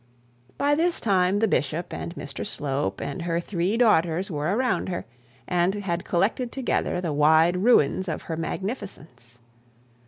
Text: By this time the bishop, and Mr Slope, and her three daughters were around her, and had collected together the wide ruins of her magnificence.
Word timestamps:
By 0.57 0.73
this 0.73 0.99
time 0.99 1.37
the 1.37 1.47
bishop, 1.47 1.93
and 1.93 2.15
Mr 2.15 2.43
Slope, 2.43 3.01
and 3.01 3.21
her 3.21 3.39
three 3.39 3.77
daughters 3.77 4.31
were 4.31 4.55
around 4.55 4.89
her, 4.89 5.05
and 5.47 5.75
had 5.75 6.05
collected 6.05 6.51
together 6.51 6.99
the 6.99 7.13
wide 7.13 7.57
ruins 7.57 8.07
of 8.07 8.23
her 8.23 8.35
magnificence. 8.35 9.37